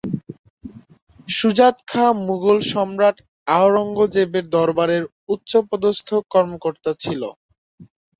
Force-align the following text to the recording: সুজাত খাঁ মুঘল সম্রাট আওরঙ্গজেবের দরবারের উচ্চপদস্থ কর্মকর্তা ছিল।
সুজাত 1.29 1.75
খাঁ 1.87 2.11
মুঘল 2.21 2.57
সম্রাট 2.71 3.17
আওরঙ্গজেবের 3.51 4.45
দরবারের 4.55 5.03
উচ্চপদস্থ 5.33 6.09
কর্মকর্তা 6.33 6.91
ছিল। 6.99 7.21